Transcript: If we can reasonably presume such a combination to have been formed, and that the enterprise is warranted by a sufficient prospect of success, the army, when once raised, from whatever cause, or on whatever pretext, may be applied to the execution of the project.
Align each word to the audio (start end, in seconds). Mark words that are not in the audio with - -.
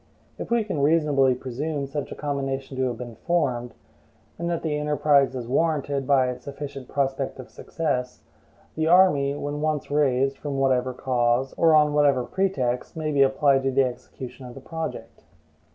If 0.39 0.49
we 0.49 0.63
can 0.63 0.81
reasonably 0.81 1.35
presume 1.35 1.85
such 1.85 2.11
a 2.11 2.15
combination 2.15 2.75
to 2.75 2.87
have 2.87 2.97
been 2.97 3.17
formed, 3.17 3.75
and 4.39 4.49
that 4.49 4.63
the 4.63 4.75
enterprise 4.75 5.35
is 5.35 5.47
warranted 5.47 6.07
by 6.07 6.25
a 6.25 6.39
sufficient 6.39 6.87
prospect 6.87 7.37
of 7.37 7.51
success, 7.51 8.23
the 8.73 8.87
army, 8.87 9.35
when 9.35 9.61
once 9.61 9.91
raised, 9.91 10.39
from 10.39 10.57
whatever 10.57 10.91
cause, 10.91 11.53
or 11.53 11.75
on 11.75 11.93
whatever 11.93 12.23
pretext, 12.23 12.97
may 12.97 13.11
be 13.11 13.21
applied 13.21 13.61
to 13.61 13.69
the 13.69 13.83
execution 13.83 14.47
of 14.47 14.55
the 14.55 14.59
project. 14.59 15.21